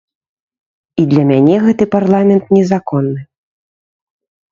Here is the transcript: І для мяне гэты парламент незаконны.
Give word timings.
І 1.01 1.03
для 1.11 1.25
мяне 1.31 1.57
гэты 1.65 1.87
парламент 1.95 2.45
незаконны. 2.57 3.21